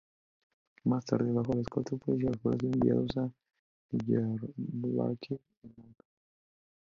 [0.85, 3.31] Más tarde, bajo escolta policial, fueron enviados a
[3.91, 6.05] Diyarbakır en un auto.